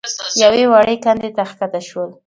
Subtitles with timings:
[0.43, 2.09] يوې وړې کندې ته کښته شول.